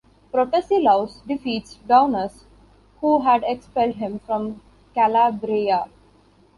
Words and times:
Protesilaus 0.31 1.21
defeats 1.27 1.77
Daunus, 1.87 2.45
who 3.01 3.19
had 3.21 3.43
expelled 3.45 3.97
him 3.97 4.17
from 4.17 4.59
Calabria. 4.95 5.89